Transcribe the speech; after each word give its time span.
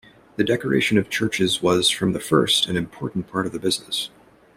The 0.35 0.43
decoration 0.43 0.97
of 0.97 1.11
churches 1.11 1.61
was 1.61 1.91
from 1.91 2.13
the 2.13 2.19
first 2.19 2.65
an 2.65 2.75
important 2.75 3.27
part 3.27 3.45
of 3.45 3.51
the 3.51 3.59
business. 3.59 4.09